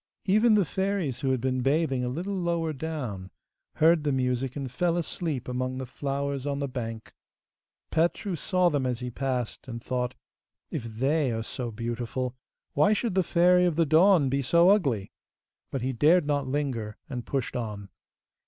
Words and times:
Even 0.25 0.55
the 0.55 0.65
fairies 0.65 1.19
who 1.19 1.29
had 1.29 1.39
been 1.39 1.61
bathing 1.61 2.03
a 2.03 2.09
little 2.09 2.33
lower 2.33 2.73
down 2.73 3.29
heard 3.75 4.03
the 4.03 4.11
music 4.11 4.55
and 4.55 4.71
fell 4.71 4.97
asleep 4.97 5.47
among 5.47 5.77
the 5.77 5.85
flowers 5.85 6.47
on 6.47 6.57
the 6.57 6.67
bank. 6.67 7.13
Petru 7.91 8.35
saw 8.35 8.69
them 8.69 8.87
as 8.87 8.99
he 9.01 9.11
passed, 9.11 9.67
and 9.67 9.79
thought, 9.83 10.15
'If 10.71 10.85
they 10.85 11.31
are 11.31 11.43
so 11.43 11.69
beautiful, 11.69 12.35
why 12.73 12.93
should 12.93 13.13
the 13.13 13.21
Fairy 13.21 13.65
of 13.65 13.75
the 13.75 13.85
Dawn 13.85 14.27
be 14.27 14.41
so 14.41 14.69
ugly?' 14.71 15.11
But 15.69 15.83
he 15.83 15.93
dared 15.93 16.25
not 16.25 16.47
linger, 16.47 16.97
and 17.07 17.23
pushed 17.23 17.55
on. 17.55 17.89